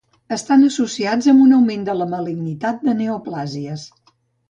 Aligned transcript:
Estan 0.35 0.63
associats 0.67 1.27
amb 1.35 1.45
un 1.45 1.53
augment 1.59 1.85
de 1.91 1.97
la 2.01 2.09
malignitat 2.17 2.85
de 2.91 2.99
neoplàsies. 3.05 3.89